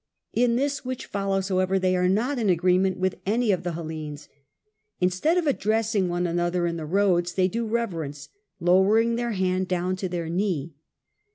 [0.33, 4.29] In this which follows however they are not in agreement with any of the Hellenes,
[4.99, 8.27] instead of addressing one another in the roads they do reverence,
[8.59, 10.73] lowering their hand down to their knee.